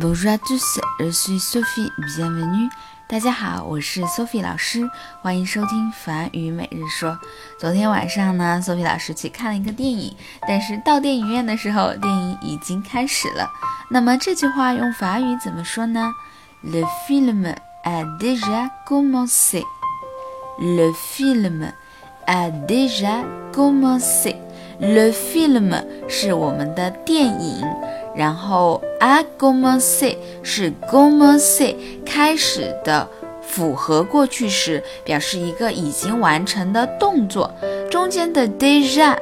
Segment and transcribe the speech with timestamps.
[0.00, 2.70] Bonjour à tous, je suis Sophie, bienvenue.
[3.08, 4.88] 大家好，我是 Sophie 老师，
[5.20, 7.18] 欢迎收听法语每日说。
[7.58, 10.14] 昨天晚上呢，Sophie 老师去看了一个电影，
[10.46, 13.50] 但是到电影院的时候，电影已经开始了。
[13.90, 16.12] 那么这句话用法语怎么说呢
[16.62, 17.52] ？Le film
[17.82, 19.64] a déjà commencé.
[20.60, 21.72] Le film
[22.26, 24.36] a déjà commencé.
[24.78, 27.66] Le film 是我们的电影。
[28.18, 33.08] 然后，a commencé 是 commencé 开始的
[33.40, 37.48] 复合过去时，表示一个已经完成的动作。
[37.88, 39.16] 中间的 déjà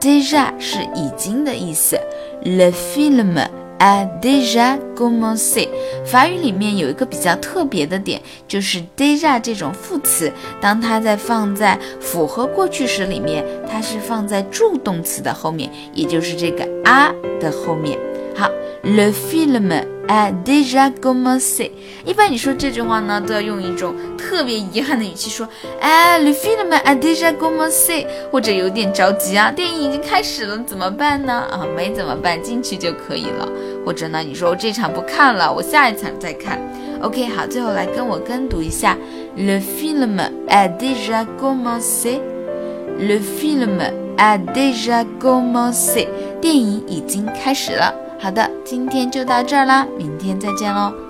[0.00, 2.00] déjà 是已经的意思。
[2.42, 3.36] Le film
[3.80, 5.68] a déjà commencé。
[6.06, 8.18] 法语里面有一个比较特别的点，
[8.48, 17.98] 就是 déjà 这种副词，当它在放在复合过去时里面，它是放在助动词的后面，也就是这个 a 的后面。
[18.38, 18.48] 好
[18.84, 19.72] ，le film
[20.06, 21.72] a déjà commencé。
[22.04, 25.46] 一般你说这句话呢，都要用一种特别遗憾的语气说，
[25.80, 31.32] 哎，le film a déjà commencé，或者有点着急啊，电影已经开始了，怎么办呢？
[31.50, 33.48] 啊，没怎么办，进去就可以了。
[33.84, 36.60] 或者呢，你说我这场不看了，我下一场再看。
[37.02, 38.96] OK，好，最后来跟我跟读一下
[39.36, 43.80] ，le film a déjà commencé，le film
[44.16, 46.06] a déjà commencé，
[46.40, 47.92] 电影已经开始了。
[48.20, 51.07] 好的，今天就到这儿啦，明天再见喽。